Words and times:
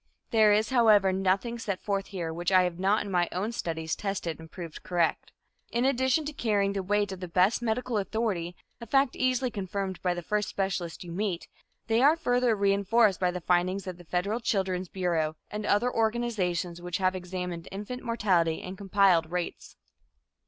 There 0.31 0.51
is, 0.51 0.71
however, 0.71 1.13
nothing 1.13 1.59
set 1.59 1.79
forth 1.79 2.07
here 2.07 2.33
which 2.33 2.51
I 2.51 2.63
have 2.63 2.79
not 2.79 3.05
in 3.05 3.11
my 3.11 3.29
own 3.31 3.51
studies 3.51 3.95
tested 3.95 4.39
and 4.39 4.49
proved 4.51 4.81
correct. 4.81 5.31
In 5.69 5.85
addition 5.85 6.25
to 6.25 6.33
carrying 6.33 6.73
the 6.73 6.81
weight 6.81 7.11
of 7.11 7.19
the 7.19 7.27
best 7.27 7.61
medical 7.61 7.99
authority, 7.99 8.55
a 8.79 8.87
fact 8.87 9.15
easily 9.15 9.51
confirmed 9.51 10.01
by 10.01 10.15
the 10.15 10.23
first 10.23 10.49
specialist 10.49 11.03
you 11.03 11.11
meet, 11.11 11.47
they 11.85 12.01
are 12.01 12.15
further 12.17 12.55
reinforced 12.55 13.19
by 13.19 13.29
the 13.29 13.41
findings 13.41 13.85
of 13.85 13.97
the 13.99 14.03
federal 14.03 14.39
Children's 14.39 14.89
Bureau, 14.89 15.35
and 15.51 15.67
other 15.67 15.93
organizations 15.93 16.81
which 16.81 16.97
have 16.97 17.15
examined 17.15 17.67
infant 17.71 18.01
mortality 18.01 18.59
and 18.63 18.79
compiled 18.79 19.29
rates. 19.31 19.75